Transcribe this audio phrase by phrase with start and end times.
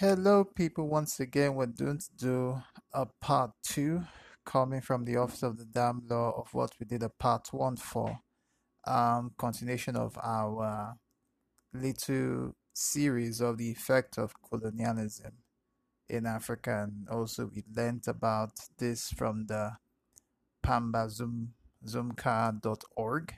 [0.00, 0.86] Hello, people.
[0.86, 2.62] Once again, we're going to do
[2.94, 4.04] a part two
[4.46, 7.74] coming from the Office of the Damn Law of what we did a part one
[7.74, 8.20] for.
[8.86, 10.94] Um, continuation of our
[11.74, 15.32] little series of the effect of colonialism
[16.08, 19.72] in Africa, and also we learnt about this from the
[20.64, 23.34] Pamba Zoom, Zoomcar.org.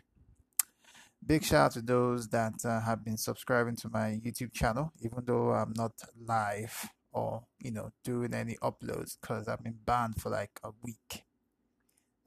[1.25, 5.23] Big shout out to those that uh, have been subscribing to my YouTube channel, even
[5.25, 5.93] though I'm not
[6.27, 11.25] live or you know doing any uploads because I've been banned for like a week.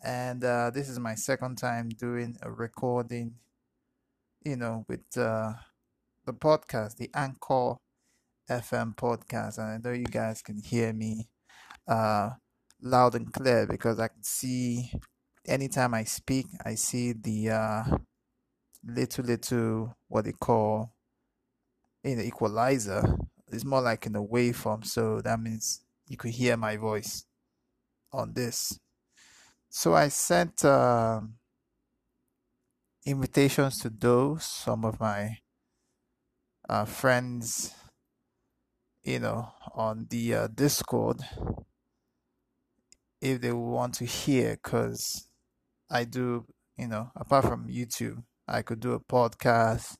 [0.03, 3.35] And uh, this is my second time doing a recording,
[4.45, 5.53] you know, with uh,
[6.25, 7.75] the podcast, the Anchor
[8.49, 11.29] FM podcast, and I know you guys can hear me
[11.87, 12.31] uh,
[12.81, 14.91] loud and clear because I can see
[15.47, 17.83] anytime I speak, I see the uh,
[18.83, 20.93] little little what they call
[22.03, 23.03] in the equalizer.
[23.47, 27.25] It's more like in a waveform so that means you could hear my voice
[28.11, 28.79] on this.
[29.69, 31.21] So i sent uh,
[33.05, 35.37] invitations to those some of my
[36.69, 37.73] uh, friends
[39.03, 41.21] you know on the uh, discord
[43.21, 45.27] if they want to hear because
[45.89, 46.45] i do
[46.77, 49.95] you know apart from youtube I could do a podcast.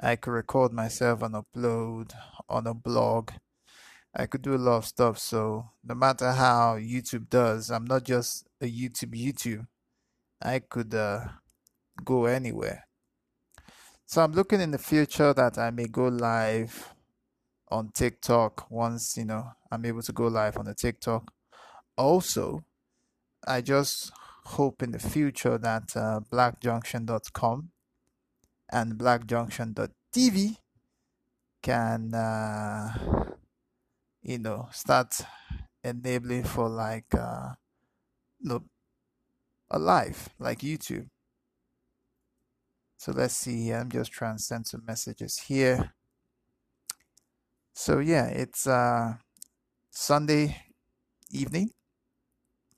[0.00, 2.12] I could record myself and upload
[2.48, 3.30] on a blog.
[4.14, 5.18] I could do a lot of stuff.
[5.18, 9.66] So no matter how YouTube does, I'm not just a YouTube YouTube.
[10.40, 11.20] I could uh,
[12.04, 12.86] go anywhere.
[14.06, 16.94] So I'm looking in the future that I may go live
[17.70, 21.32] on TikTok once you know I'm able to go live on the TikTok.
[21.96, 22.64] Also,
[23.46, 24.12] I just
[24.44, 27.70] hope in the future that uh, blackjunction.com
[28.70, 30.56] and blackjunction.tv
[31.62, 32.92] can uh,
[34.22, 35.20] you know start
[35.82, 37.54] enabling for like uh,
[39.70, 41.08] a live like YouTube.
[42.96, 43.70] So let's see.
[43.70, 45.92] I'm just trying to send some messages here.
[47.74, 49.14] So yeah, it's uh
[49.90, 50.62] Sunday
[51.30, 51.70] evening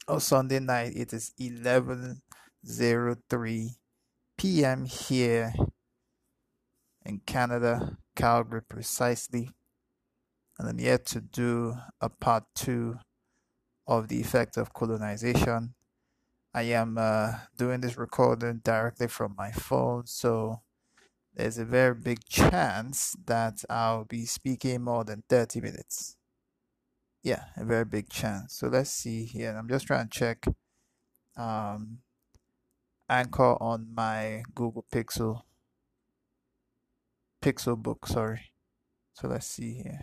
[0.08, 0.96] or Sunday night.
[0.96, 3.70] It is 11:03
[4.38, 4.84] p.m.
[4.84, 5.52] here
[7.04, 9.50] in Canada, Calgary precisely.
[10.58, 12.98] And I'm yet to do a part two
[13.86, 15.74] of the effect of colonization.
[16.54, 20.62] I am uh, doing this recording directly from my phone, so
[21.34, 26.16] there's a very big chance that I'll be speaking more than 30 minutes.
[27.26, 28.54] Yeah, a very big chance.
[28.54, 29.50] So let's see here.
[29.58, 30.46] I'm just trying to check
[31.36, 31.98] um,
[33.08, 35.42] Anchor on my Google Pixel
[37.42, 38.52] Pixel book, sorry.
[39.14, 40.02] So let's see here.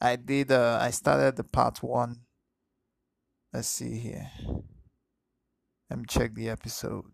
[0.00, 2.20] I did uh I started the part one.
[3.52, 4.30] Let's see here.
[5.90, 7.12] Let me check the episode.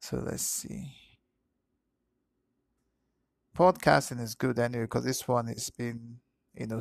[0.00, 1.05] So let's see.
[3.56, 6.18] Podcasting is good anyway because this one has been,
[6.54, 6.80] you know,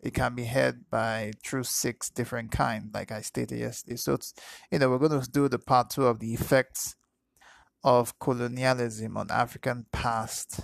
[0.00, 3.96] it can be heard by through six different kind, like I stated yesterday.
[3.96, 4.32] So it's
[4.72, 6.96] you know we're going to do the part two of the effects
[7.82, 10.60] of colonialism on African past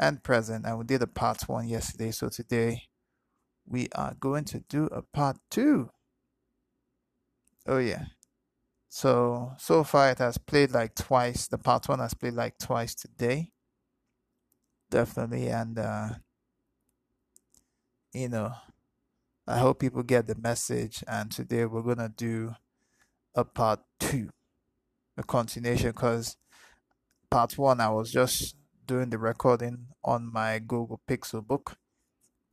[0.00, 2.10] and present, and we did a part one yesterday.
[2.10, 2.82] So today
[3.64, 5.90] we are going to do a part two.
[7.68, 8.06] Oh yeah.
[8.88, 11.46] So so far it has played like twice.
[11.46, 13.51] The part one has played like twice today.
[14.92, 16.10] Definitely, and uh,
[18.12, 18.52] you know,
[19.46, 21.04] I hope people get the message.
[21.08, 22.54] And today we're gonna do
[23.34, 24.30] a part two.
[25.18, 26.36] a continuation because
[27.30, 28.56] part one I was just
[28.86, 31.76] doing the recording on my Google Pixel book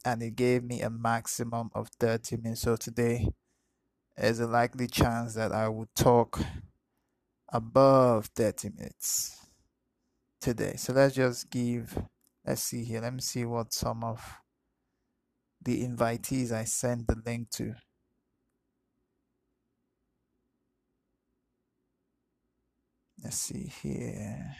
[0.05, 2.61] and it gave me a maximum of 30 minutes.
[2.61, 3.29] So today
[4.17, 6.39] there's a likely chance that I would talk
[7.51, 9.45] above 30 minutes
[10.41, 10.75] today.
[10.77, 11.97] So let's just give,
[12.45, 13.01] let's see here.
[13.01, 14.21] Let me see what some of
[15.61, 17.73] the invitees I sent the link to.
[23.23, 24.55] Let's see here.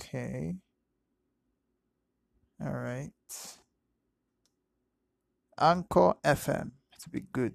[0.00, 0.56] Okay.
[2.60, 3.10] All right.
[5.58, 7.54] Anchor FM to be good.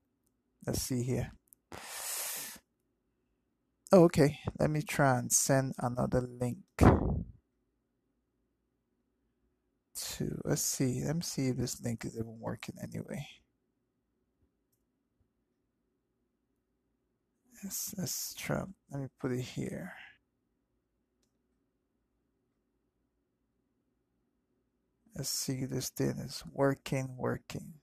[0.67, 1.31] Let's see here.
[3.93, 7.25] Oh, okay, let me try and send another link to
[10.45, 11.03] let's see.
[11.05, 13.27] Let me see if this link is even working anyway.
[17.63, 18.63] Let's try.
[18.91, 19.93] Let me put it here.
[25.15, 27.75] Let's see this thing is working, working.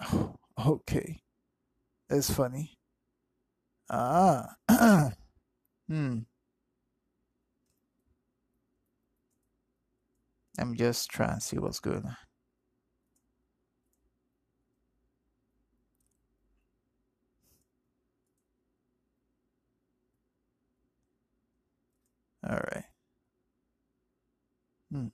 [0.00, 0.34] Oh,
[0.66, 1.22] okay.
[2.08, 2.78] It's funny.
[3.88, 4.54] Ah.
[5.88, 6.18] hmm.
[10.58, 12.04] I'm just trying to see what's good.
[22.50, 22.84] All right.
[24.90, 25.06] Hmm.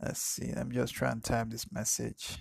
[0.00, 0.52] Let's see.
[0.56, 2.38] I'm just trying to type this message.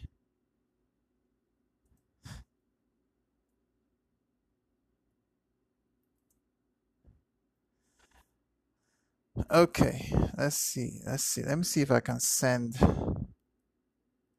[9.51, 11.01] Okay, let's see.
[11.05, 11.43] Let's see.
[11.43, 12.75] Let me see if I can send.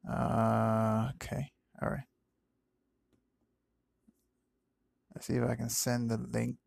[0.09, 1.51] Uh, okay,
[1.81, 2.16] all right.
[5.17, 6.57] Let's see if I can send the link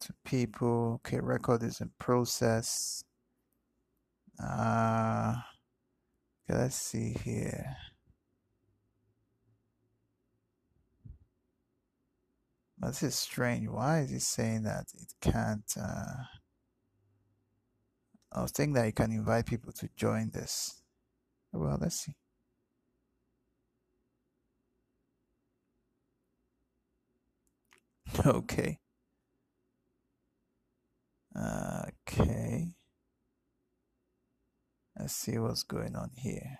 [0.00, 0.94] to people.
[1.06, 3.04] Okay, record is in process.
[4.42, 5.36] Uh,
[6.50, 7.76] okay, let's see here.
[12.78, 13.68] This is strange.
[13.68, 15.72] Why is he saying that it can't?
[15.80, 16.24] Uh...
[18.32, 20.82] I was thinking that you can invite people to join this.
[21.52, 22.16] Well, let's see.
[28.26, 28.78] Okay.
[31.36, 32.74] Okay.
[34.98, 36.58] Let's see what's going on here.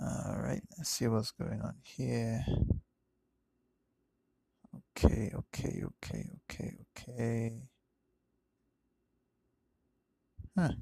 [0.00, 2.44] All right, let's see what's going on here.
[4.96, 7.52] Okay, okay, okay, okay, okay.
[10.56, 10.72] Huh.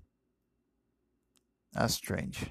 [1.75, 2.47] That's strange.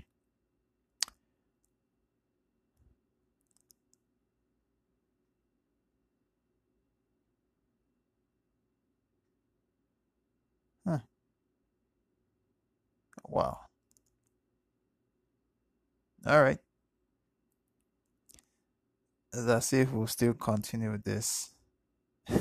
[10.85, 10.99] Huh.
[13.27, 13.59] Wow.
[16.25, 16.59] All right.
[19.33, 21.53] Let's see if we'll still continue with this.
[22.29, 22.35] All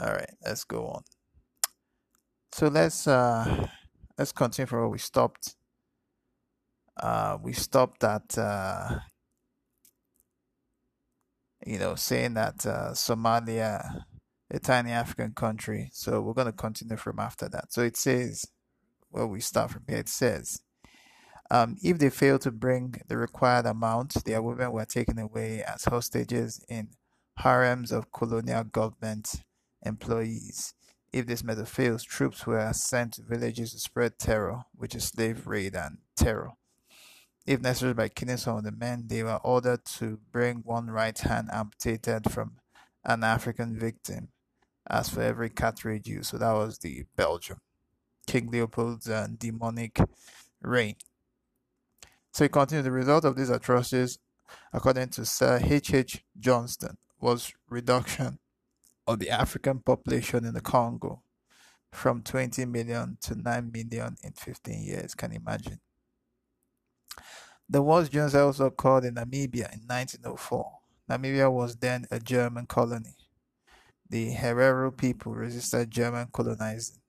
[0.00, 1.02] right, let's go on.
[2.52, 3.66] So let's uh
[4.18, 5.54] let's continue from where we stopped.
[6.96, 9.00] Uh we stopped at uh
[11.66, 14.04] you know saying that uh Somalia
[14.52, 15.88] a tiny African country.
[15.92, 17.72] So we're going to continue from after that.
[17.72, 18.46] So it says,
[19.10, 19.98] well, we start from here.
[19.98, 20.60] It says,
[21.50, 25.84] um, if they fail to bring the required amount, their women were taken away as
[25.84, 26.88] hostages in
[27.38, 29.42] harems of colonial government
[29.84, 30.74] employees.
[31.12, 35.46] If this method fails, troops were sent to villages to spread terror, which is slave
[35.46, 36.52] raid and terror.
[37.46, 41.18] If necessary, by killing some of the men, they were ordered to bring one right
[41.18, 42.58] hand amputated from
[43.04, 44.28] an African victim
[44.88, 46.30] as for every cartridge used.
[46.30, 47.58] So that was the Belgium.
[48.26, 49.98] King Leopold's uh, demonic
[50.62, 50.94] reign.
[52.32, 54.18] So he continued, the result of these atrocities,
[54.72, 55.92] according to Sir H.
[55.92, 56.24] H.
[56.38, 58.38] Johnston, was reduction
[59.06, 61.22] of the African population in the Congo
[61.92, 65.14] from 20 million to 9 million in 15 years.
[65.14, 65.80] Can imagine?
[67.68, 70.72] The World's genocide also occurred in Namibia in 1904.
[71.10, 73.16] Namibia was then a German colony.
[74.08, 77.00] The Herero people resisted German colonizing,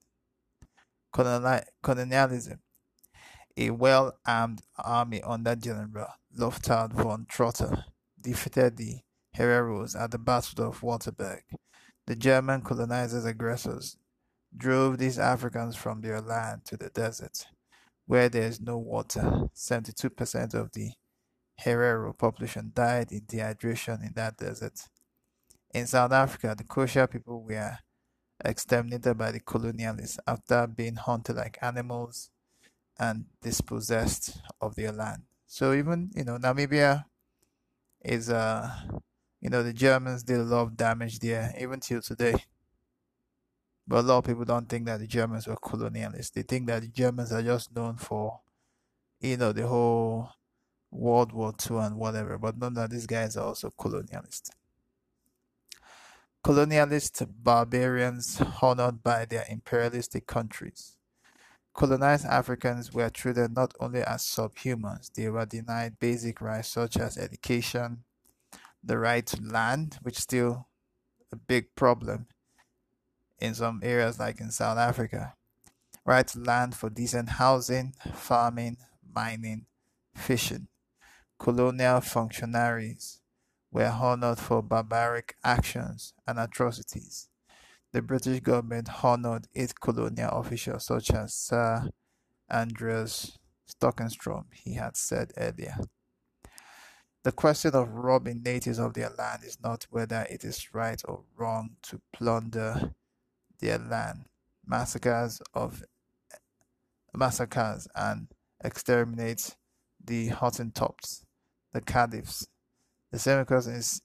[1.12, 2.60] colonialism.
[3.56, 7.84] A well armed army under General Lothar von Trotha
[8.20, 9.00] defeated the
[9.38, 11.42] Hereros at the Battle of Waterberg.
[12.08, 13.98] The German colonizers' aggressors
[14.56, 17.48] drove these Africans from their land to the desert,
[18.06, 19.50] where there is no water.
[19.56, 20.92] 72% of the
[21.62, 24.88] Herero population died in dehydration in that desert.
[25.74, 27.80] In South Africa, the Xhosa people were
[28.44, 32.30] exterminated by the colonialists after being hunted like animals
[33.00, 35.24] and dispossessed of their land.
[35.48, 37.06] So even you know Namibia
[38.04, 38.70] is uh
[39.44, 42.36] you know the Germans did a lot of damage there even till today.
[43.86, 46.32] But a lot of people don't think that the Germans were colonialists.
[46.32, 48.40] They think that the Germans are just known for
[49.20, 50.30] you know the whole
[50.90, 54.50] World War II and whatever, but none of these guys are also colonialists.
[56.46, 60.96] Colonialist barbarians honored by their imperialistic countries.
[61.74, 67.18] Colonized Africans were treated not only as subhumans, they were denied basic rights such as
[67.18, 68.04] education,
[68.84, 70.68] the right to land, which is still
[71.32, 72.28] a big problem
[73.40, 75.34] in some areas like in South Africa.
[76.06, 78.78] Right to land for decent housing, farming,
[79.14, 79.66] mining,
[80.16, 80.68] fishing
[81.44, 83.20] colonial functionaries
[83.70, 87.28] were honored for barbaric actions and atrocities.
[87.92, 91.90] The British government honored eight colonial officials such as Sir
[92.50, 93.38] Andreas
[93.68, 95.76] Stockenstrom, he had said earlier.
[97.24, 101.24] The question of robbing natives of their land is not whether it is right or
[101.38, 102.94] wrong to plunder
[103.60, 104.26] their land.
[104.66, 105.84] Massacres of
[107.14, 108.28] massacres and
[108.64, 109.56] exterminate
[110.04, 111.24] the Hottentots
[111.74, 112.48] the caliphs.
[113.12, 114.02] The same question is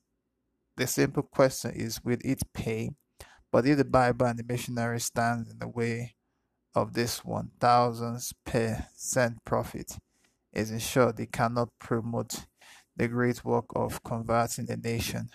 [0.76, 2.90] the simple question is will it pay?
[3.52, 6.14] But if the Bible and the missionary stand in the way
[6.74, 9.98] of this one thousands per cent profit,
[10.52, 12.46] is ensured they cannot promote
[12.98, 15.30] the great work of converting the nation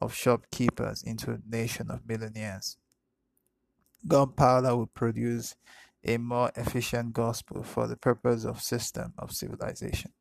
[0.00, 2.76] of shopkeepers into a nation of millionaires.
[4.06, 5.56] Gunpowder will produce
[6.04, 10.12] a more efficient gospel for the purpose of system of civilization.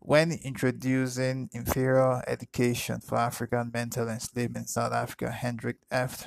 [0.00, 6.26] When introducing inferior education for African mental enslavement in South Africa, Hendrik F.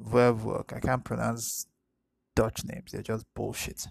[0.00, 1.66] Verwoerd, I can't pronounce
[2.34, 3.86] Dutch names, they're just bullshit.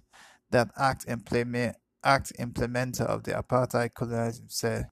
[0.51, 4.85] That act, implement, act implementer of the apartheid colonialism said,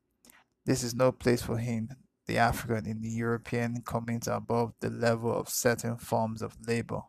[0.65, 1.89] This is no place for him,
[2.25, 7.01] the African, in the European community above the level of certain forms of labor.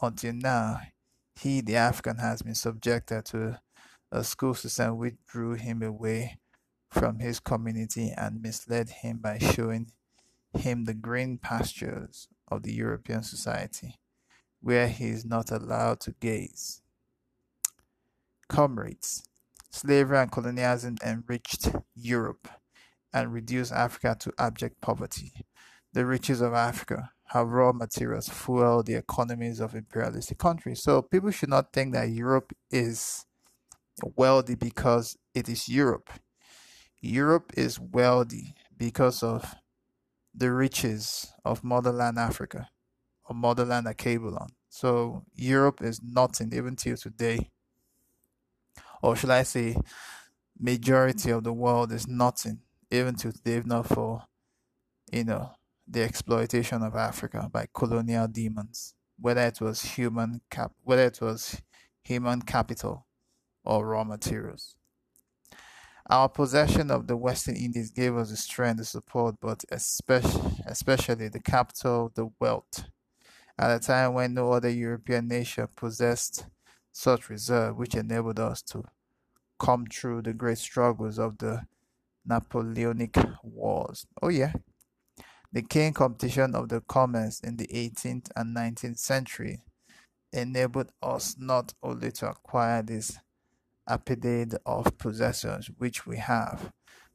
[0.00, 0.80] Until now,
[1.34, 3.60] he, the African, has been subjected to
[4.12, 6.38] a school system which drew him away
[6.90, 9.90] from his community and misled him by showing
[10.56, 13.98] him the green pastures of the European society,
[14.60, 16.83] where he is not allowed to gaze.
[18.48, 19.24] Comrades,
[19.70, 22.48] slavery and colonialism enriched Europe
[23.12, 25.32] and reduced Africa to abject poverty.
[25.92, 30.82] The riches of Africa have raw materials fuel the economies of imperialistic countries.
[30.82, 33.24] So people should not think that Europe is
[34.16, 36.10] wealthy because it is Europe.
[37.00, 39.54] Europe is wealthy because of
[40.34, 42.68] the riches of motherland Africa
[43.28, 44.48] or motherland Akebulon.
[44.68, 47.50] So Europe is nothing even till today.
[49.04, 49.76] Or should I say
[50.58, 54.22] majority of the world is nothing even today if not for
[55.12, 55.50] you know
[55.86, 58.94] the exploitation of Africa by colonial demons.
[59.20, 61.60] Whether it was human cap whether it was
[62.02, 63.04] human capital
[63.62, 64.74] or raw materials.
[66.08, 71.28] Our possession of the Western Indies gave us the strength to support, but especially, especially
[71.28, 72.84] the capital, the wealth,
[73.58, 76.46] at a time when no other European nation possessed
[76.90, 78.84] such reserve, which enabled us to
[79.64, 81.62] come through the great struggles of the
[82.26, 84.06] Napoleonic Wars.
[84.20, 84.52] Oh, yeah.
[85.52, 89.62] The keen competition of the commerce in the 18th and 19th century
[90.34, 93.18] enabled us not only to acquire this
[93.88, 96.70] apidate of possessions which we have,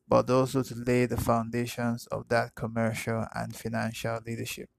[0.07, 4.69] but also to lay the foundations of that commercial and financial leadership,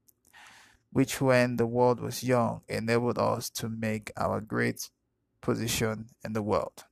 [0.91, 4.89] which when the world was young enabled us to make our great
[5.39, 6.83] position in the world.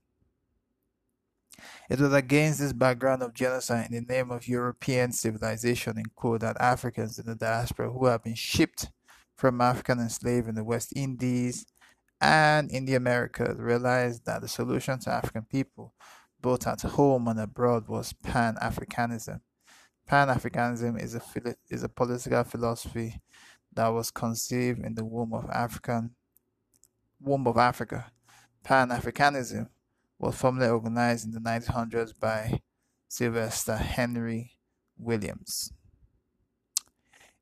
[1.88, 6.40] It was against this background of genocide in the name of European civilization in quote
[6.40, 8.90] that Africans in the diaspora who have been shipped
[9.36, 11.66] from African enslaved in the West Indies
[12.20, 15.94] and in the Americas realized that the solution to African people,
[16.40, 19.40] both at home and abroad, was Pan Africanism.
[20.06, 21.22] Pan Africanism is a,
[21.70, 23.20] is a political philosophy
[23.72, 26.10] that was conceived in the womb of African
[27.20, 28.10] womb of Africa.
[28.62, 29.68] Pan Africanism
[30.20, 32.60] was formally organized in the 1900s by
[33.08, 34.52] Sylvester Henry
[34.98, 35.72] Williams.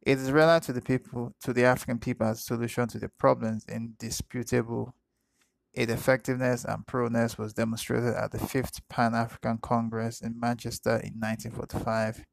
[0.01, 3.09] It is relevant to the people, to the African people as a solution to the
[3.09, 4.95] problems indisputable.
[5.73, 11.15] Its effectiveness and proness was demonstrated at the Fifth Pan African Congress in Manchester in
[11.19, 12.25] 1945.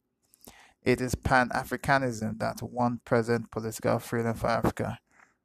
[0.83, 4.99] It is Pan Africanism that won present political freedom for Africa,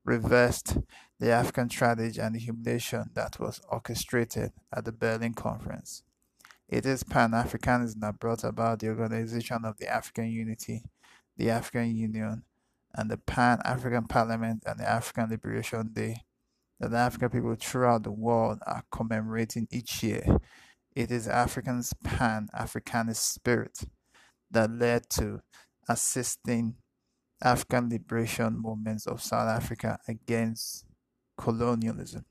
[0.05, 0.77] reversed
[1.21, 6.03] the African tragedy and the humiliation that was orchestrated at the Berlin Conference.
[6.69, 10.83] It is Pan Africanism that brought about the organization of the African Unity
[11.41, 12.45] the African Union,
[12.95, 16.25] and the Pan African Parliament and the African Liberation Day
[16.79, 20.23] that the African people throughout the world are commemorating each year.
[20.95, 23.85] It is Africans' Pan Africanist spirit
[24.51, 25.41] that led to
[25.89, 26.75] assisting
[27.43, 30.85] African liberation movements of South Africa against
[31.41, 32.25] colonialism.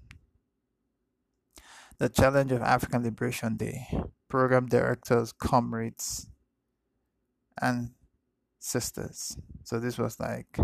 [1.98, 3.88] The challenge of African Liberation Day,
[4.30, 6.28] program directors, comrades,
[7.60, 7.92] and
[8.60, 9.38] sisters.
[9.64, 10.58] So this was like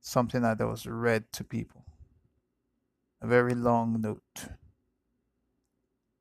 [0.00, 1.84] something that was read to people.
[3.20, 4.48] A very long note.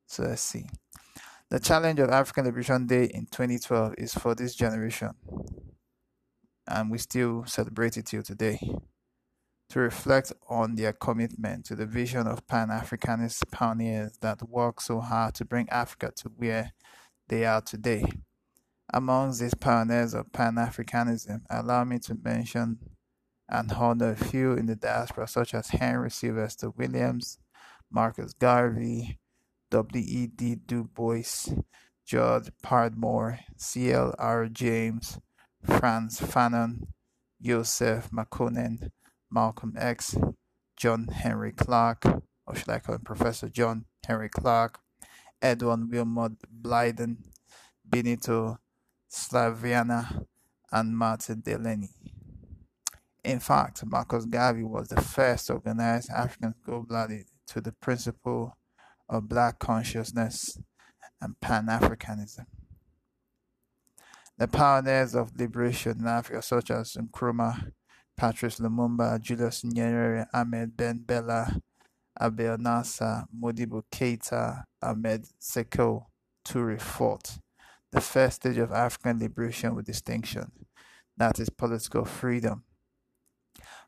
[0.08, 0.66] So let's see.
[1.50, 5.12] The challenge of African Liberation Day in 2012 is for this generation,
[6.68, 8.60] and we still celebrate it till today,
[9.70, 15.00] to reflect on their commitment to the vision of Pan Africanist pioneers that worked so
[15.00, 16.74] hard to bring Africa to where
[17.28, 18.06] they are today.
[18.94, 22.78] Amongst these pioneers of Pan Africanism, allow me to mention
[23.50, 27.40] and honor a few in the diaspora, such as Henry Sylvester Williams,
[27.92, 29.20] Marcus Garvey,
[29.72, 30.56] W.E.B.
[30.66, 31.48] Du Bois,
[32.06, 34.48] George Padmore, C.L.R.
[34.48, 35.20] James,
[35.64, 36.88] Frantz Fanon,
[37.42, 38.92] Joseph McConnell,
[39.36, 40.16] Malcolm X,
[40.78, 42.06] John Henry Clarke,
[42.48, 44.80] or should I call him Professor John Henry Clarke,
[45.42, 47.18] Edwin Wilmot Blyden,
[47.84, 48.60] Benito
[49.12, 50.26] Slaviana,
[50.72, 51.90] and Martin Delany.
[53.26, 58.58] In fact, Marcus Garvey was the first to organize Africans globally to the principle
[59.10, 60.58] of black consciousness
[61.20, 62.46] and Pan Africanism.
[64.38, 67.72] The pioneers of liberation in Africa, such as Nkrumah,
[68.18, 71.62] Patrice Lumumba, Julius Nyerere, Ahmed Ben Bella,
[72.20, 76.06] Abdel Nasser, Modibo Keita, Ahmed Sekou
[76.46, 77.40] Toure fought
[77.92, 80.52] the first stage of African liberation with distinction,
[81.16, 82.64] that is political freedom.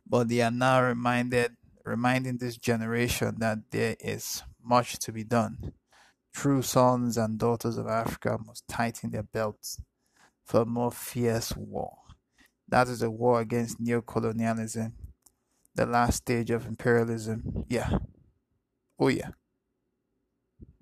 [0.06, 5.74] But they are now reminded, reminding this generation that there is much to be done.
[6.34, 9.82] True sons and daughters of Africa must tighten their belts
[10.46, 11.98] for a more fierce war.
[12.70, 14.92] That is a war against neocolonialism,
[15.76, 17.66] the last stage of imperialism.
[17.70, 18.00] Yeah.
[19.00, 19.30] Oh, yeah.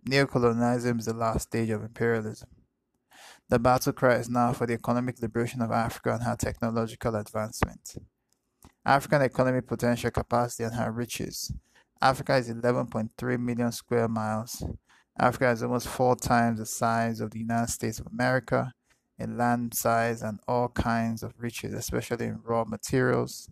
[0.10, 2.50] Neocolonialism is the last stage of imperialism.
[3.50, 7.96] The battle cry is now for the economic liberation of Africa and her technological advancement.
[8.84, 11.52] African economic potential capacity and her riches.
[12.02, 14.64] Africa is 11.3 million square miles.
[15.20, 18.74] Africa is almost four times the size of the United States of America
[19.18, 23.50] in land size and all kinds of riches, especially in raw materials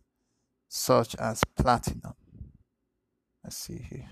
[0.67, 2.13] such as platinum.
[3.43, 4.09] Let's see here.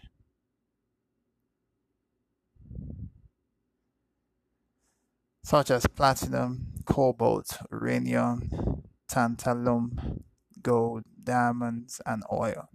[5.52, 10.22] such as platinum, cobalt, uranium, tantalum,
[10.62, 12.70] gold, diamonds, and oil.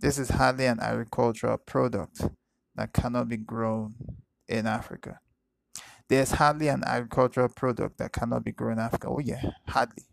[0.00, 2.22] This is hardly an agricultural product
[2.74, 3.94] that cannot be grown
[4.48, 5.20] in Africa.
[6.08, 9.08] There's hardly an agricultural product that cannot be grown in Africa.
[9.08, 10.04] Oh, yeah, hardly.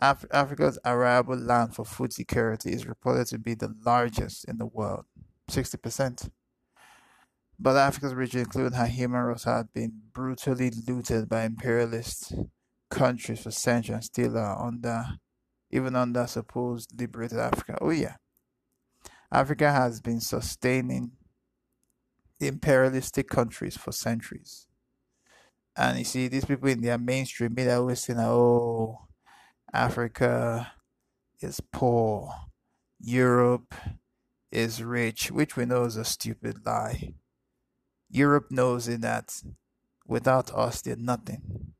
[0.00, 4.66] Af- Africa's arable land for food security is reported to be the largest in the
[4.66, 5.04] world
[5.50, 6.30] 60%.
[7.58, 12.32] But Africa's region, including her human resources, had been brutally looted by imperialist
[12.88, 15.04] countries for centuries and still are under,
[15.70, 17.76] even under supposed liberated Africa.
[17.80, 18.16] Oh, yeah.
[19.32, 21.12] Africa has been sustaining
[22.38, 24.67] imperialistic countries for centuries.
[25.78, 29.06] And you see, these people in their mainstream media always saying, oh,
[29.72, 30.72] Africa
[31.40, 32.34] is poor,
[32.98, 33.72] Europe
[34.50, 37.14] is rich, which we know is a stupid lie.
[38.10, 39.40] Europe knows in that
[40.04, 41.74] without us, they're nothing.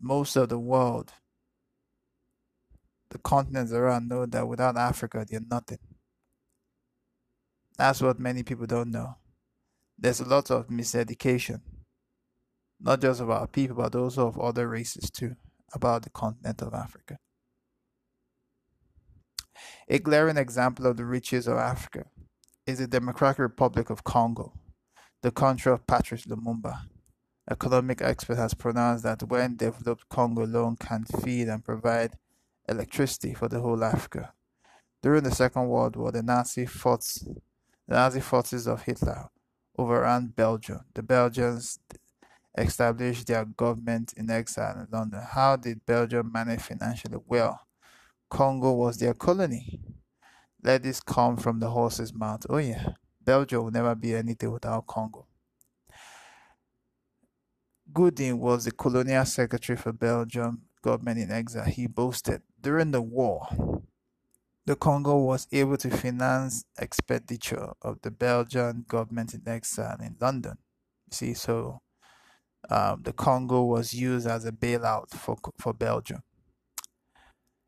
[0.00, 1.12] Most of the world,
[3.10, 5.78] the continents around, know that without Africa, they're nothing.
[7.76, 9.14] That's what many people don't know.
[9.96, 11.60] There's a lot of miseducation,
[12.80, 15.36] not just of our people, but also of other races too,
[15.72, 17.18] about the continent of Africa.
[19.88, 22.04] A glaring example of the riches of Africa
[22.66, 24.52] is the Democratic Republic of Congo,
[25.22, 26.82] the country of Patrice Lumumba.
[27.50, 32.12] Economic expert has pronounced that when developed, Congo alone can feed and provide
[32.68, 34.34] electricity for the whole Africa.
[35.02, 37.26] During the Second World War, the Nazi forces,
[37.86, 39.28] the Nazi forces of Hitler
[39.78, 40.80] overran Belgium.
[40.94, 41.78] The Belgians
[42.58, 45.22] established their government in exile in London.
[45.22, 47.18] How did Belgium manage financially?
[47.26, 47.60] Well,
[48.30, 49.80] Congo was their colony.
[50.62, 52.46] Let this come from the horse's mouth.
[52.50, 52.84] Oh, yeah,
[53.20, 55.26] Belgium will never be anything without Congo.
[57.92, 61.64] Goodin was the colonial secretary for Belgium government in exile.
[61.64, 63.46] He boasted during the war,
[64.68, 70.58] the Congo was able to finance expenditure of the Belgian government in exile in London.
[71.06, 71.80] You see, so
[72.70, 76.22] um, the Congo was used as a bailout for for Belgium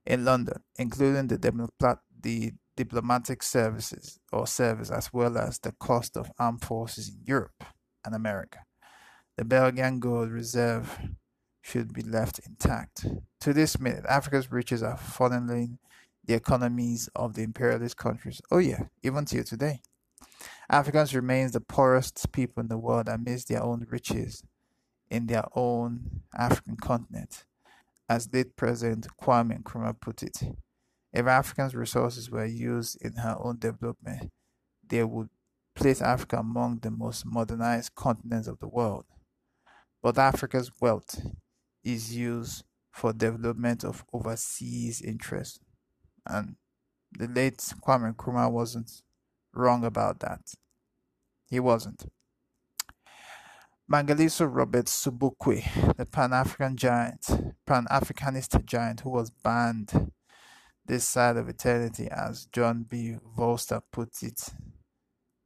[0.06, 6.30] in London, including the, the diplomatic services or service as well as the cost of
[6.38, 7.64] armed forces in Europe
[8.04, 8.60] and America.
[9.36, 10.98] The Belgian gold reserve
[11.62, 13.06] should be left intact.
[13.40, 15.78] To this minute, Africa's riches are funneling
[16.24, 18.40] the economies of the imperialist countries.
[18.50, 19.80] Oh yeah, even till today.
[20.70, 24.42] Africans remain the poorest people in the world amidst their own riches
[25.10, 27.44] in their own African continent
[28.08, 30.42] as late President Kwame Nkrumah put it.
[31.12, 34.30] If Africa's resources were used in her own development,
[34.86, 35.28] they would
[35.74, 39.04] place Africa among the most modernized continents of the world.
[40.02, 41.20] But Africa's wealth
[41.84, 45.60] is used for development of overseas interests.
[46.26, 46.56] And
[47.12, 49.02] the late Kwame Nkrumah wasn't
[49.54, 50.54] wrong about that.
[51.48, 52.06] He wasn't.
[53.90, 57.28] Mangaliso Robert Sobukwe, the Pan-African giant,
[57.66, 60.12] Pan-Africanist giant who was banned
[60.86, 63.16] this side of eternity, as John B.
[63.36, 64.50] Vorster put it,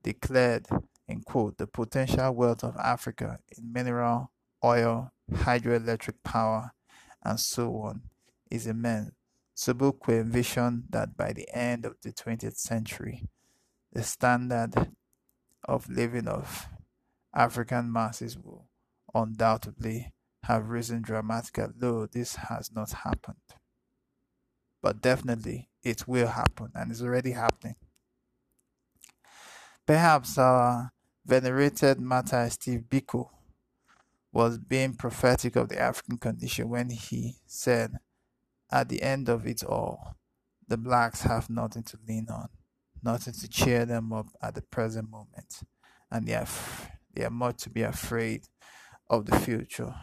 [0.02, 0.66] declared,
[1.08, 4.30] in quote, the potential wealth of Africa in mineral,
[4.62, 6.74] oil, hydroelectric power,
[7.22, 8.02] and so on
[8.50, 9.12] is immense.
[9.56, 13.26] Sobukwe envisioned that by the end of the 20th century,
[13.90, 14.92] the standard
[15.64, 16.68] of living of
[17.34, 18.68] African masses will
[19.14, 20.12] undoubtedly
[20.44, 23.36] have risen dramatically, though this has not happened.
[24.82, 27.76] But definitely it will happen and it's already happening.
[29.86, 30.92] Perhaps our
[31.26, 33.28] venerated martyr Steve Biko
[34.32, 37.98] was being prophetic of the African condition when he said,
[38.70, 40.16] At the end of it all,
[40.66, 42.48] the blacks have nothing to lean on,
[43.02, 45.60] nothing to cheer them up at the present moment,
[46.10, 46.48] and they are
[47.14, 48.46] they are much to be afraid
[49.08, 49.94] of the future.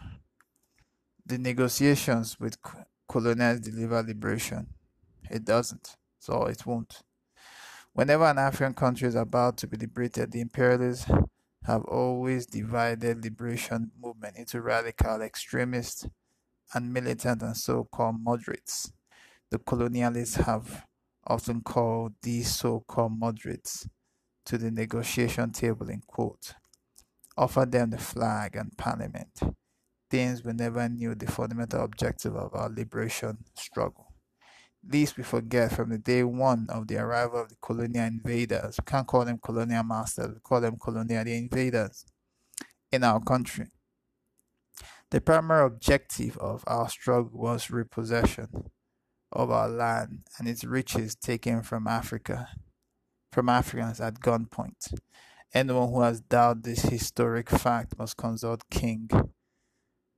[1.25, 2.57] The negotiations with
[3.07, 4.67] colonials deliver liberation.
[5.29, 7.01] It doesn't, so it won't.
[7.93, 11.11] Whenever an African country is about to be liberated, the imperialists
[11.65, 16.07] have always divided liberation movement into radical extremists
[16.73, 18.91] and militant and so-called moderates.
[19.49, 20.85] The colonialists have
[21.27, 23.87] often called these so-called moderates
[24.45, 26.53] to the negotiation table in quote
[27.37, 29.39] offer them the flag and parliament,
[30.09, 34.13] things we never knew the fundamental objective of our liberation struggle.
[34.83, 38.77] This we forget from the day one of the arrival of the colonial invaders.
[38.79, 42.05] We can't call them colonial masters, we call them colonial invaders
[42.91, 43.67] in our country.
[45.11, 48.71] The primary objective of our struggle was repossession
[49.31, 52.49] of our land and its riches taken from Africa,
[53.31, 54.93] from Africans at gunpoint.
[55.53, 59.09] Anyone who has doubted this historic fact must consult King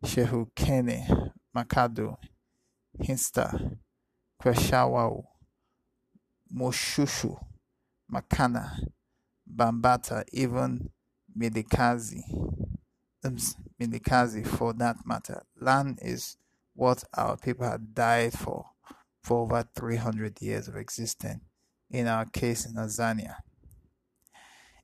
[0.06, 2.18] Shehu Kene, Makhado,
[3.02, 3.78] Hintsa,
[4.40, 5.24] Kweshawau,
[6.56, 7.44] Moshoeshoe,
[8.12, 8.78] Makana,
[9.52, 10.92] Bambata, even
[11.36, 12.22] Midikazi,
[13.82, 15.42] Midikazi for that matter.
[15.60, 16.38] Land is
[16.76, 18.66] what our people had died for
[19.24, 21.42] for over 300 years of existence,
[21.90, 23.38] in our case in Tanzania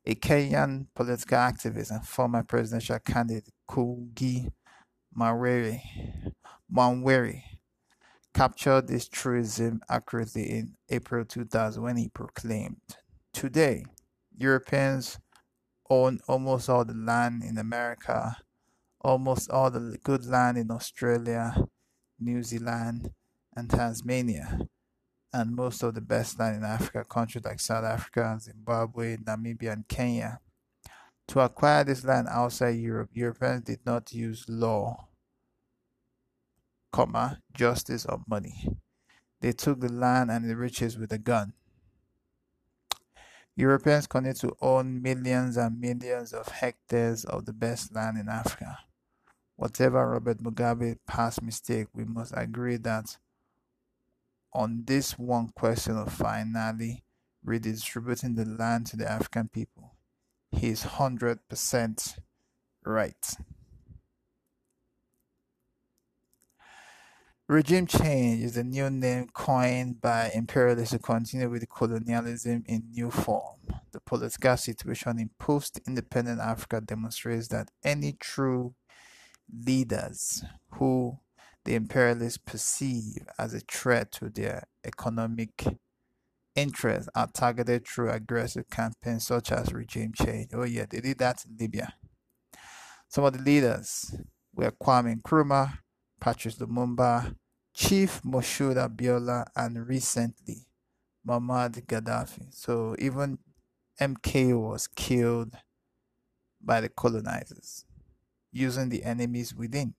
[0.06, 4.50] a Kenyan political activist and former presidential candidate Koigi
[5.16, 5.82] Mawere,
[6.74, 7.42] Wamwere
[8.34, 12.78] captured this truism accurately in April 2000 when he proclaimed,
[13.34, 13.86] Today,
[14.36, 15.20] Europeans
[15.90, 18.38] own almost all the land in America,
[19.02, 21.56] almost all the good land in Australia,
[22.20, 23.10] New Zealand,
[23.56, 24.60] and Tasmania,
[25.34, 29.88] and most of the best land in Africa, countries like South Africa, Zimbabwe, Namibia, and
[29.88, 30.39] Kenya.
[31.28, 35.10] To acquire this land outside Europe, Europeans did not use law,
[36.92, 38.68] comma, justice, or money.
[39.42, 41.54] They took the land and the riches with a gun.
[43.56, 48.80] Europeans continue to own millions and millions of hectares of the best land in Africa.
[49.56, 53.18] Whatever Robert Mugabe's past mistake, we must agree that
[54.54, 57.04] on this one question of finally
[57.44, 59.96] redistributing the land to the African people,
[60.52, 62.18] he is 100%
[62.86, 63.36] right.
[67.48, 73.10] Regime change is a new name coined by imperialists to continue with colonialism in new
[73.10, 73.58] form.
[73.92, 78.76] The political situation in post independent Africa demonstrates that any true
[79.52, 81.18] leaders who
[81.70, 85.68] the imperialists perceive as a threat to their economic
[86.56, 90.50] interests are targeted through aggressive campaigns such as regime change.
[90.52, 91.94] Oh, yeah, they did that in Libya.
[93.08, 94.16] Some of the leaders
[94.52, 95.78] were Kwame Nkrumah,
[96.20, 97.36] Patrice Lumumba,
[97.76, 100.66] Chief Moshood Abiola, and recently
[101.24, 102.52] Muammar Gaddafi.
[102.52, 103.38] So even
[104.02, 105.54] MK was killed
[106.60, 107.86] by the colonizers
[108.52, 109.94] using the enemies within.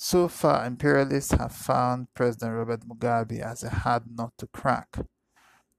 [0.00, 4.96] So far, imperialists have found President Robert Mugabe as a hard nut to crack.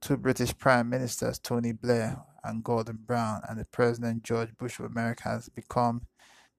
[0.01, 4.85] Two British Prime Ministers, Tony Blair and Gordon Brown, and the President George Bush of
[4.85, 6.07] America has become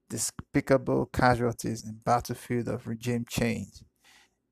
[0.08, 3.84] despicable casualties in battlefield of regime change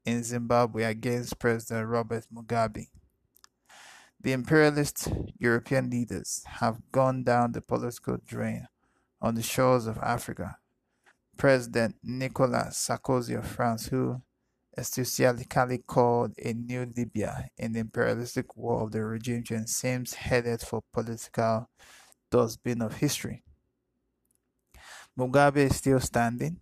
[0.05, 2.89] in Zimbabwe against President Robert Mugabe.
[4.21, 8.69] The imperialist European leaders have gone down the political drain
[9.23, 10.59] on the shores of Africa.
[11.39, 14.21] President Nicolas Sarkozy of France, who
[14.77, 21.69] enthusiastically called a new Libya the imperialistic war of the regime seems headed for political
[22.31, 23.45] dustbin of history.
[25.19, 26.61] Mugabe is still standing.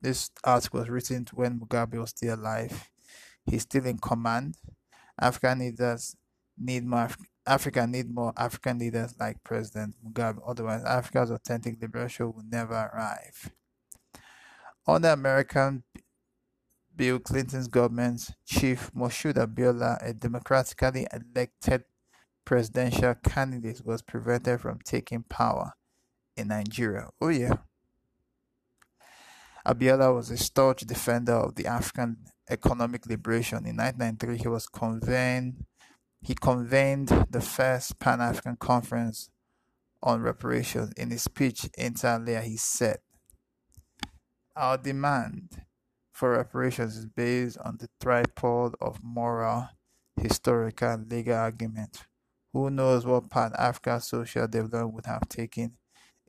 [0.00, 2.90] This article was written when Mugabe was still alive.
[3.46, 4.56] He's still in command.
[5.20, 6.16] African leaders
[6.58, 10.40] need more Af- Africa need more African leaders like President Mugabe.
[10.46, 13.52] Otherwise, Africa's authentic liberation will never arrive.
[14.86, 15.82] Under American
[16.94, 21.84] Bill Clinton's government, Chief Moshood Abiola, a democratically elected
[22.44, 25.72] presidential candidate, was prevented from taking power
[26.36, 27.08] in Nigeria.
[27.20, 27.54] Oh, yeah.
[29.66, 32.18] Abiola was a staunch defender of the African
[32.50, 33.66] economic liberation.
[33.66, 35.64] In 1993, he was convened.
[36.20, 39.30] He convened the first Pan African Conference
[40.02, 40.92] on reparations.
[40.98, 42.98] In his speech inter alia, he said,
[44.56, 45.62] Our demand
[46.12, 49.68] for reparations is based on the tripod of moral,
[50.16, 52.06] historical, and legal argument.
[52.52, 55.76] Who knows what part Africa's social development would have taken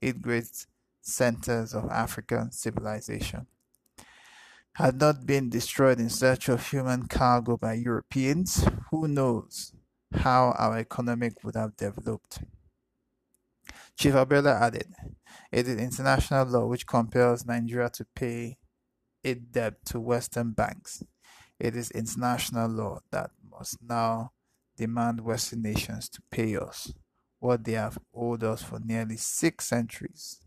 [0.02, 0.66] eight great
[1.02, 3.46] centers of African civilization,
[4.74, 9.72] had not been destroyed in search of human cargo by Europeans, who knows
[10.14, 12.40] how our economic would have developed.
[13.98, 14.94] Chief Abiola added,
[15.52, 18.58] It is international law which compels Nigeria to pay
[19.24, 21.04] its debt to Western banks.
[21.60, 24.32] It is international law that must now
[24.78, 26.94] demand Western nations to pay us
[27.40, 30.42] what they have owed us for nearly six centuries.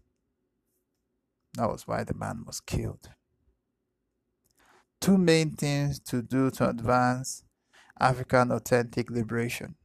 [1.54, 3.10] That was why the man was killed.
[5.00, 7.44] Two main things to do to advance
[8.00, 9.76] African authentic liberation.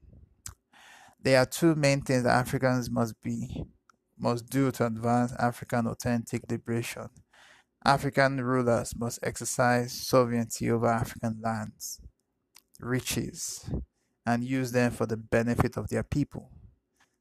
[1.23, 3.63] There are two main things that Africans must be
[4.19, 7.07] must do to advance African authentic liberation.
[7.85, 12.01] African rulers must exercise sovereignty over African lands,
[12.79, 13.69] riches,
[14.25, 16.49] and use them for the benefit of their people.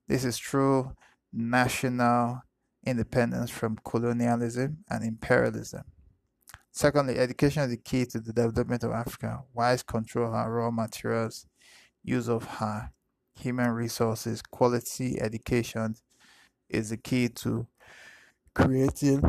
[0.08, 0.96] This is true
[1.32, 2.42] national
[2.84, 5.84] independence from colonialism and imperialism.
[6.72, 9.44] Secondly, education is the key to the development of Africa.
[9.54, 11.46] Wise control her raw materials,
[12.02, 12.90] use of her
[13.35, 15.97] human resources, quality education
[16.68, 17.66] is the key to
[18.55, 19.23] creating,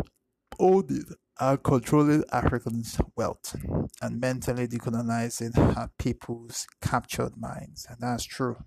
[0.60, 1.06] owning,
[1.40, 3.56] and controlling Africans' wealth
[4.02, 7.88] and mentally decolonizing her people's captured minds.
[7.90, 8.58] And that's true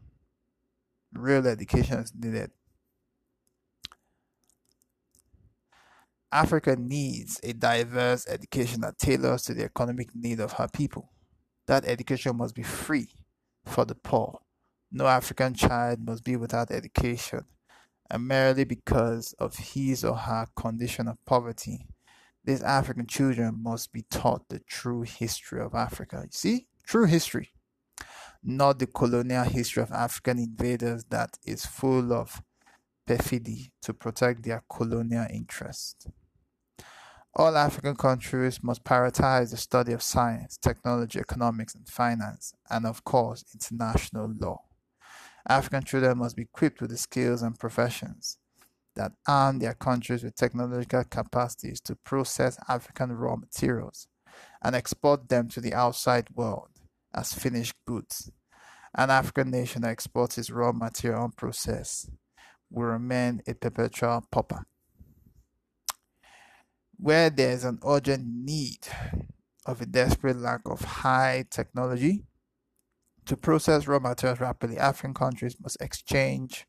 [1.18, 2.50] real education is needed.
[6.32, 11.10] Africa needs a diverse education that tailors to the economic need of her people.
[11.66, 13.08] That education must be free
[13.64, 14.40] for the poor.
[14.90, 17.44] No African child must be without education,
[18.08, 21.86] and merely because of his or her condition of poverty,
[22.44, 26.20] these African children must be taught the true history of Africa.
[26.22, 27.50] You see, true history,
[28.42, 32.40] not the colonial history of African invaders that is full of
[33.06, 36.06] perfidy to protect their colonial interests.
[37.34, 43.04] All African countries must prioritize the study of science, technology, economics, and finance, and of
[43.04, 44.62] course, international law.
[45.48, 48.38] African children must be equipped with the skills and professions
[48.96, 54.08] that arm their countries with technological capacities to process African raw materials
[54.62, 56.70] and export them to the outside world
[57.14, 58.30] as finished goods.
[58.94, 62.10] An African nation that exports its raw material unprocessed
[62.70, 64.66] will remain a perpetual pauper.
[66.98, 68.88] Where there is an urgent need
[69.66, 72.24] of a desperate lack of high technology
[73.26, 76.66] to process raw materials rapidly, African countries must exchange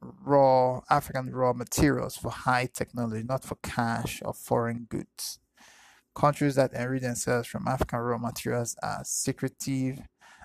[0.00, 5.38] raw African raw materials for high technology, not for cash or foreign goods.
[6.14, 10.00] Countries that enrich themselves from African raw materials are secretive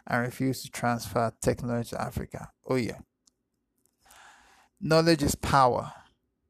[0.06, 2.50] and refuse to transfer technology to Africa.
[2.66, 3.00] Oh, yeah.
[4.80, 5.92] Knowledge is power.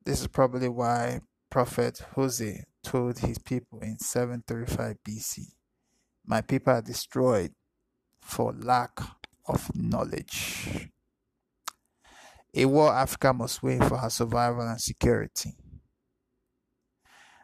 [0.06, 5.40] This is probably why Prophet Hosea told his people in 735 BC,
[6.26, 7.54] My people are destroyed
[8.28, 9.00] for lack
[9.48, 10.90] of knowledge.
[12.54, 15.56] A war Africa must win for her survival and security.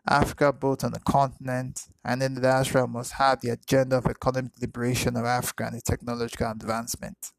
[0.08, 4.52] Africa, both on the continent and in the diaspora, must have the agenda of economic
[4.60, 7.32] liberation of Africa and technological advancement.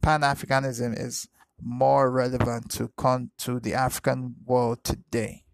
[0.00, 1.28] Pan Africanism is
[1.60, 5.44] more relevant to, con- to the African world today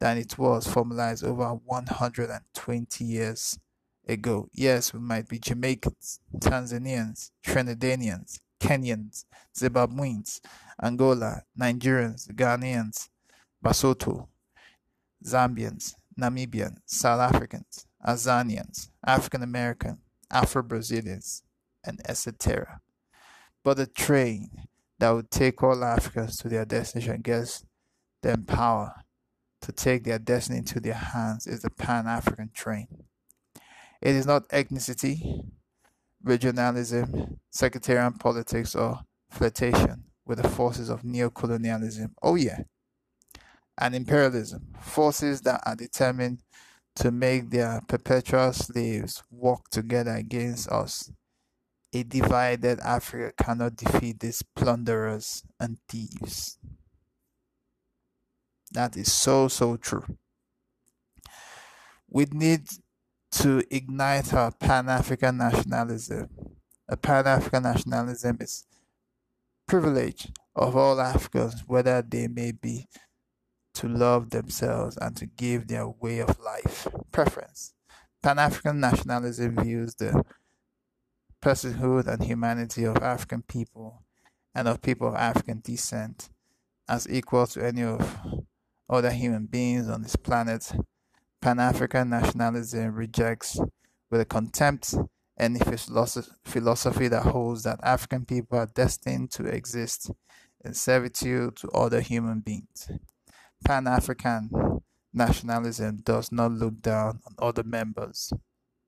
[0.00, 3.58] than it was formalized over 120 years
[4.10, 4.48] ago.
[4.52, 9.24] Yes, we might be Jamaicans, Tanzanians, Trinidadians, Kenyans,
[9.56, 10.40] Zimbabweans,
[10.82, 13.08] Angola, Nigerians, Ghanaians,
[13.64, 14.28] Basotho,
[15.24, 19.98] Zambians, Namibians, South Africans, Azanians, African American,
[20.30, 21.42] Afro Brazilians,
[21.84, 22.80] and etc.
[23.62, 24.66] But the train
[24.98, 27.64] that would take all Africans to their destination gives
[28.22, 29.04] them power
[29.62, 32.88] to take their destiny into their hands is the Pan African train.
[34.02, 35.44] It is not ethnicity,
[36.24, 42.10] regionalism, sectarian politics, or flirtation with the forces of neocolonialism.
[42.22, 42.62] Oh, yeah.
[43.78, 46.42] And imperialism, forces that are determined
[46.96, 51.10] to make their perpetual slaves work together against us.
[51.92, 56.58] A divided Africa cannot defeat these plunderers and thieves.
[58.72, 60.04] That is so, so true.
[62.08, 62.68] We need
[63.32, 66.28] to ignite our Pan African nationalism.
[66.88, 68.66] A Pan African nationalism is
[69.66, 72.88] privilege of all Africans, whether they may be
[73.74, 77.72] to love themselves and to give their way of life preference.
[78.22, 80.24] Pan African nationalism views the
[81.40, 84.02] personhood and humanity of African people
[84.54, 86.28] and of people of African descent
[86.88, 88.18] as equal to any of
[88.88, 90.72] other human beings on this planet
[91.40, 93.58] Pan African nationalism rejects
[94.10, 94.94] with a contempt
[95.38, 95.58] any
[96.44, 100.10] philosophy that holds that African people are destined to exist
[100.62, 102.90] in servitude to other human beings.
[103.64, 104.50] Pan African
[105.14, 108.34] nationalism does not look down on other members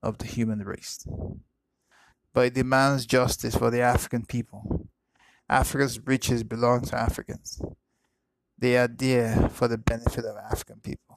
[0.03, 1.07] of the human race,
[2.35, 4.89] but it demands justice for the African people.
[5.49, 7.63] Africa's riches belong to Africans.
[8.59, 11.12] They are there for the benefit of African people.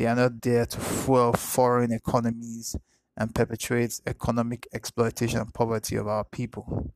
[0.00, 2.74] They are not there to fuel foreign economies
[3.18, 6.94] and perpetuate economic exploitation and poverty of our people.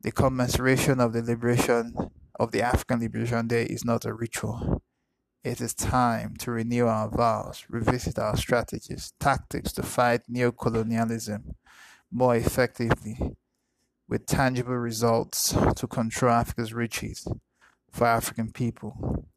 [0.00, 1.94] The commemoration of the liberation
[2.40, 4.82] of the African Liberation Day is not a ritual.
[5.44, 11.54] It is time to renew our vows, revisit our strategies, tactics to fight neo-colonialism
[12.10, 13.36] more effectively
[14.08, 17.28] with tangible results to control Africa's riches
[17.92, 19.28] for African people.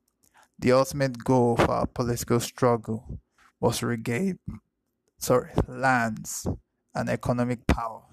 [0.59, 3.19] The ultimate goal of our political struggle
[3.59, 4.39] was to regain
[5.19, 6.47] sorry, lands
[6.93, 8.03] and economic power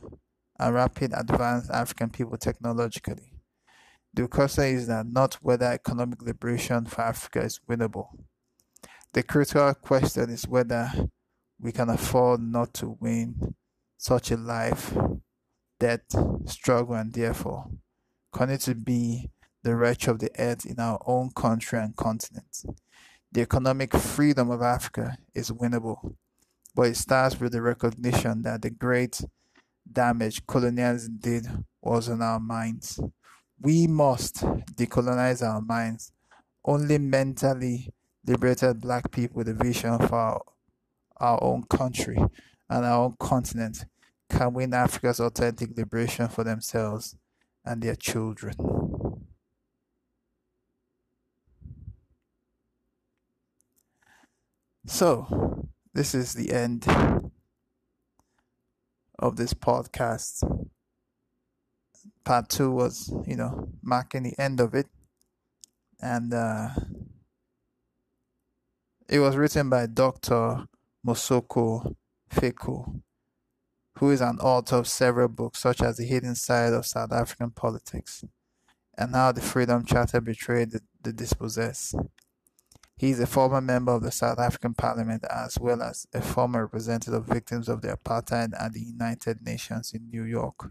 [0.58, 3.32] and rapid advance African people technologically.
[4.12, 8.08] The question is that not whether economic liberation for Africa is winnable.
[9.12, 10.90] The critical question is whether
[11.60, 13.54] we can afford not to win
[13.96, 14.96] such a life,
[15.80, 16.14] death,
[16.46, 17.70] struggle, and therefore
[18.32, 19.30] continue to be
[19.64, 22.64] the wretch of the earth in our own country and continent.
[23.32, 26.14] The economic freedom of Africa is winnable,
[26.74, 29.22] but it starts with the recognition that the great
[29.90, 31.46] damage colonialism did
[31.82, 33.00] was on our minds.
[33.60, 34.36] we must
[34.76, 36.12] decolonize our minds.
[36.64, 37.90] Only mentally
[38.26, 40.42] liberated black people with a vision for our,
[41.16, 42.18] our own country
[42.68, 43.86] and our own continent
[44.28, 47.16] can win Africa's authentic liberation for themselves
[47.64, 48.54] and their children.
[54.86, 56.86] So, this is the end
[59.18, 60.44] of this podcast.
[62.22, 64.86] Part two was, you know, marking the end of it.
[66.02, 66.68] And uh,
[69.08, 70.66] it was written by Dr.
[71.06, 71.94] Mosoko
[72.30, 73.00] Feko,
[73.98, 77.52] who is an author of several books, such as The Hidden Side of South African
[77.52, 78.22] Politics
[78.98, 81.94] and How the Freedom Charter Betrayed the, the Dispossessed.
[82.96, 86.62] He is a former member of the South African Parliament as well as a former
[86.62, 90.70] representative of victims of the apartheid at the United Nations in New York,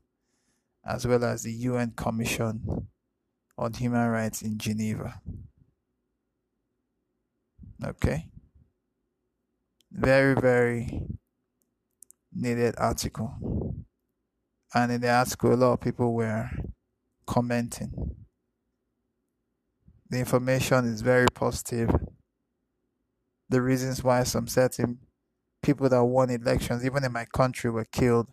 [0.86, 2.88] as well as the UN Commission
[3.58, 5.22] on Human Rights in Geneva.
[7.84, 8.30] Okay.
[9.92, 11.02] Very, very
[12.34, 13.76] needed article.
[14.74, 16.50] And in the article, a lot of people were
[17.28, 18.16] commenting.
[20.10, 21.90] The information is very positive
[23.54, 25.00] the reasons why some certain
[25.62, 28.28] people that won elections, even in my country, were killed.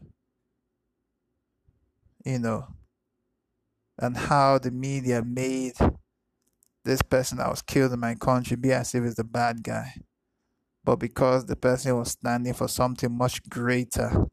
[2.24, 2.66] You know,
[3.98, 5.74] and how the media made
[6.84, 9.94] this person that was killed in my country be as if he's the bad guy.
[10.84, 14.26] But because the person was standing for something much greater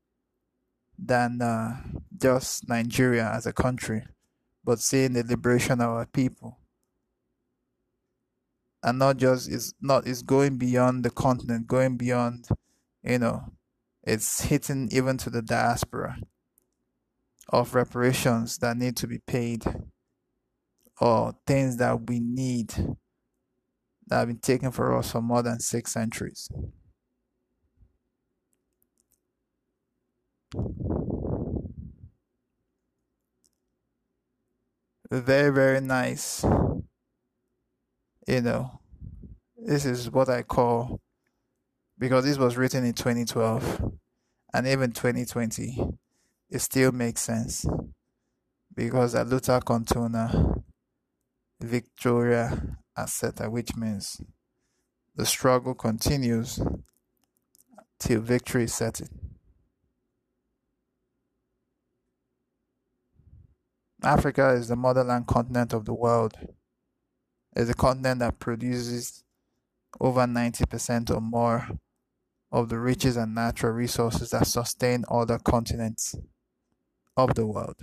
[0.97, 1.81] than uh,
[2.17, 4.03] just Nigeria as a country,
[4.63, 6.57] but seeing the liberation of our people
[8.83, 12.47] and not just it's not it's going beyond the continent going beyond
[13.03, 13.43] you know
[14.03, 16.17] it's hitting even to the diaspora
[17.49, 19.63] of reparations that need to be paid
[20.99, 22.73] or things that we need
[24.07, 26.49] that have been taken for us for more than six centuries.
[35.09, 36.43] Very very nice
[38.27, 38.79] you know,
[39.57, 40.99] this is what I call
[41.97, 43.91] because this was written in 2012
[44.53, 45.77] and even 2020,
[46.49, 47.65] it still makes sense
[48.75, 50.61] because Aluta Contuna
[51.59, 54.21] Victoria Aseta, which means
[55.15, 56.59] the struggle continues
[57.99, 59.07] till victory is certain.
[64.03, 66.37] Africa is the motherland continent of the world
[67.57, 69.23] is a continent that produces
[69.99, 71.67] over 90% or more
[72.51, 76.15] of the riches and natural resources that sustain other continents
[77.17, 77.75] of the world,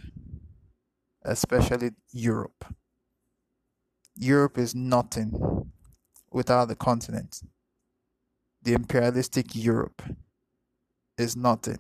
[1.24, 2.64] especially Europe.
[4.14, 5.72] Europe is nothing
[6.30, 7.42] without the continent.
[8.62, 10.02] The imperialistic Europe
[11.18, 11.78] is nothing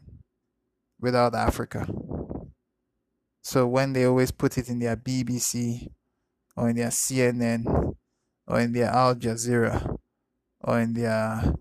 [1.00, 1.86] without Africa.
[3.40, 5.90] So when they always put it in their BBC
[6.56, 7.94] or in their CNN
[8.46, 9.96] or in their Al Jazeera
[10.60, 11.54] or in their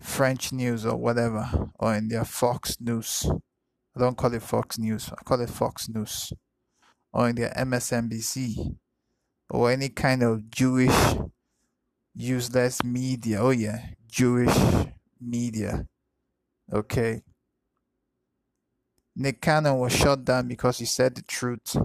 [0.00, 3.26] French news or whatever or in their Fox News.
[3.96, 6.32] I don't call it Fox News, I call it Fox News.
[7.12, 8.74] Or in their MSNBC
[9.50, 11.14] or any kind of Jewish
[12.12, 13.40] useless media.
[13.40, 14.56] Oh, yeah, Jewish
[15.20, 15.86] media.
[16.72, 17.22] Okay.
[19.16, 21.76] Nick Cannon was shut down because he said the truth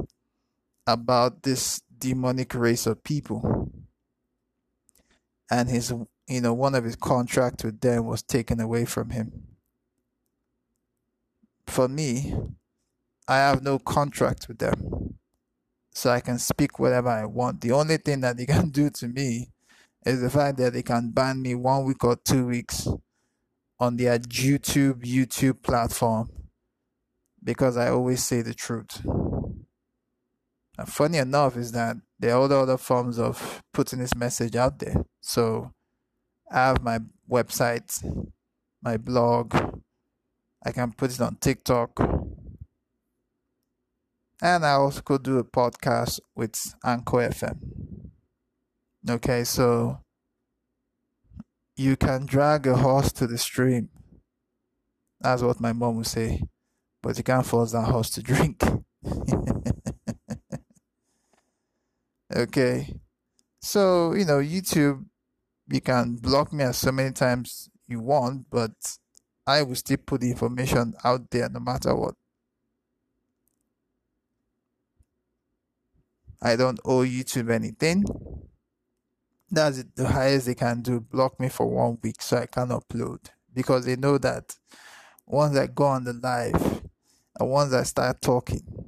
[0.88, 3.72] about this demonic race of people.
[5.52, 5.94] And his,
[6.28, 9.48] you know, one of his contracts with them was taken away from him.
[11.66, 12.34] For me,
[13.28, 15.16] I have no contract with them.
[15.92, 17.62] So I can speak whatever I want.
[17.62, 19.50] The only thing that they can do to me
[20.06, 22.88] is the fact that they can ban me one week or two weeks
[23.80, 26.30] on their YouTube YouTube platform
[27.44, 29.02] because I always say the truth.
[30.80, 34.80] And funny enough is that there are other other forms of putting this message out
[34.80, 35.04] there.
[35.20, 35.74] So
[36.50, 37.00] I have my
[37.30, 38.02] website,
[38.82, 39.54] my blog.
[40.66, 42.00] I can put it on TikTok.
[44.42, 47.58] And I also could do a podcast with Anchor FM.
[49.10, 50.00] Okay, so
[51.76, 53.90] you can drag a horse to the stream.
[55.20, 56.42] That's what my mom would say.
[57.04, 58.64] But you can't force that horse to drink.
[62.36, 62.94] Okay.
[63.62, 65.06] So, you know, YouTube,
[65.68, 68.72] you can block me as so many times you want, but
[69.46, 72.16] I will still put the information out there no matter what.
[76.42, 78.06] I don't owe YouTube anything.
[79.52, 81.00] That's the highest they can do.
[81.00, 83.20] Block me for one week so I can upload
[83.54, 84.56] because they know that
[85.26, 86.82] once I go on the live
[87.40, 88.79] and once I start talking,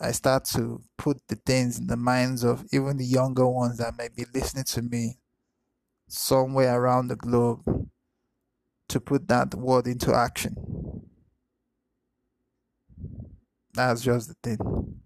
[0.00, 3.96] I start to put the things in the minds of even the younger ones that
[3.96, 5.18] may be listening to me
[6.08, 7.62] somewhere around the globe
[8.88, 10.54] to put that word into action.
[13.72, 15.00] That's just the thing.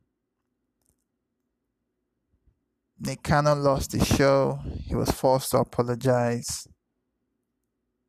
[2.99, 4.61] Nick Cannon lost the show.
[4.85, 6.69] He was forced to apologize.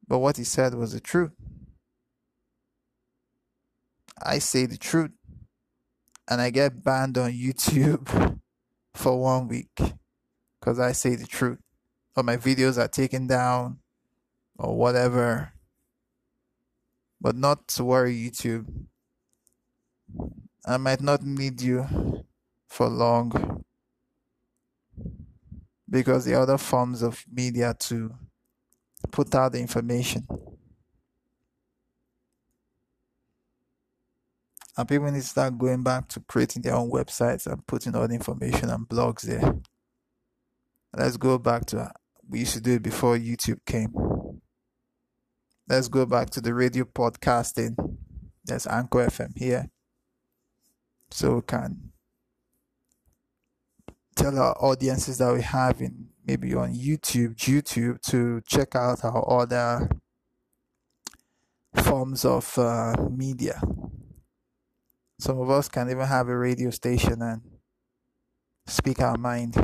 [0.08, 1.32] But what he said was the truth.
[4.22, 5.12] I say the truth.
[6.30, 8.40] And I get banned on YouTube
[8.94, 9.80] for one week
[10.60, 11.60] because I say the truth.
[12.16, 13.80] Or my videos are taken down
[14.58, 15.54] or whatever.
[17.20, 18.66] But not to worry, YouTube.
[20.66, 22.26] I might not need you
[22.68, 23.64] for long
[25.90, 28.14] because the other forms of media to
[29.12, 30.26] put out the information.
[34.82, 38.08] And people need to start going back to creating their own websites and putting all
[38.08, 39.54] the information and blogs there.
[40.98, 41.92] Let's go back to
[42.28, 43.94] we used to do it before YouTube came.
[45.70, 47.76] Let's go back to the radio podcasting.
[48.44, 49.70] There's Anchor FM here.
[51.12, 51.92] So we can
[54.16, 59.42] tell our audiences that we have in maybe on YouTube, YouTube to check out our
[59.42, 59.88] other
[61.76, 63.62] forms of uh, media.
[65.22, 67.44] Some of us can even have a radio station and
[68.66, 69.56] speak our mind.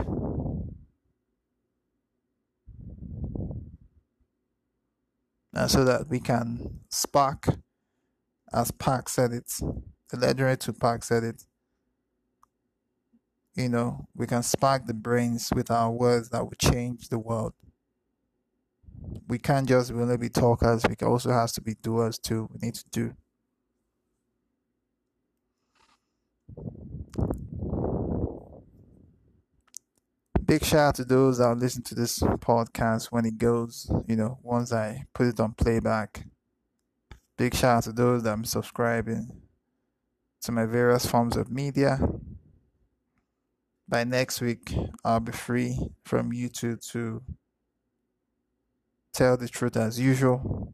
[5.52, 7.48] And so that we can spark,
[8.54, 9.52] as Park said it,
[10.12, 11.44] the legendary Park said it,
[13.56, 17.54] you know, we can spark the brains with our words that will change the world.
[19.28, 22.48] We can't just really be talkers, we also have to be doers too.
[22.54, 23.16] We need to do.
[30.46, 34.40] Big shout out to those that listen to this podcast when it goes, you know,
[34.44, 36.26] once I put it on playback.
[37.38, 39.42] Big shout out to those that I'm subscribing
[40.42, 42.00] to my various forms of media
[43.90, 47.22] by next week, I'll be free from YouTube to
[49.14, 50.74] tell the truth as usual.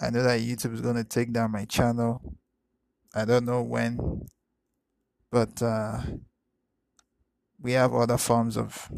[0.00, 2.36] I know that YouTube is going to take down my channel.
[3.14, 4.28] I don't know when,
[5.30, 6.00] but uh,
[7.60, 8.90] we have other forms of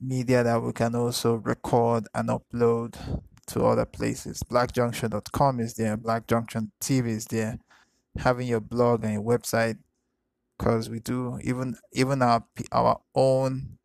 [0.00, 2.96] media that we can also record and upload
[3.46, 4.42] to other places.
[4.42, 7.58] BlackJunction.com is there, Black Junction TV is there.
[8.18, 9.78] Having your blog and your website
[10.62, 13.78] because we do even even our our own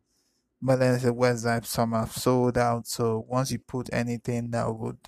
[0.60, 4.98] millennial websites some have sold out so once you put anything that would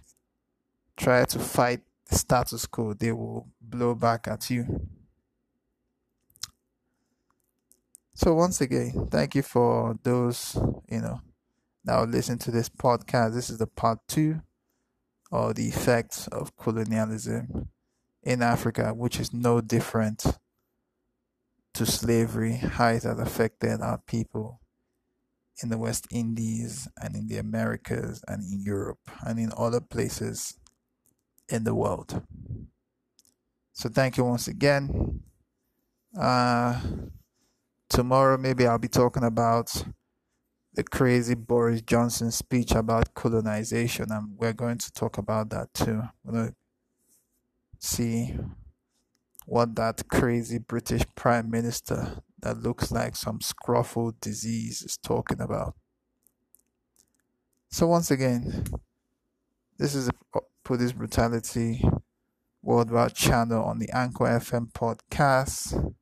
[0.97, 4.89] try to fight the status quo they will blow back at you
[8.15, 10.57] so once again thank you for those
[10.89, 11.21] you know
[11.87, 14.41] will listen to this podcast this is the part two
[15.33, 17.69] of the effects of colonialism
[18.23, 20.25] in africa which is no different
[21.75, 24.61] to slavery, how it has affected our people
[25.63, 30.59] in the West Indies and in the Americas and in Europe and in other places
[31.49, 32.23] in the world.
[33.73, 35.21] So thank you once again.
[36.19, 36.81] Uh,
[37.91, 39.85] tomorrow maybe I'll be talking about
[40.73, 46.01] the crazy Boris Johnson speech about colonization, and we're going to talk about that too.
[46.25, 46.55] We're going to
[47.81, 48.37] see
[49.47, 55.75] what that crazy British Prime Minister that looks like some scruffle disease is talking about.
[57.69, 58.65] So, once again,
[59.77, 61.83] this is a Police Brutality
[62.63, 65.95] Worldwide channel on the Anchor FM podcast.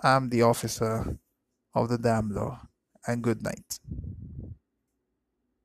[0.00, 1.18] I'm the officer
[1.74, 2.68] of the damn law,
[3.06, 3.78] and good night.